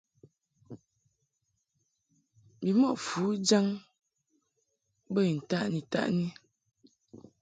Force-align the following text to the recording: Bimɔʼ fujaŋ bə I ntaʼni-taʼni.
Bimɔʼ 2.61 2.95
fujaŋ 3.05 3.65
bə 5.13 5.19
I 5.31 5.31
ntaʼni-taʼni. 5.37 6.27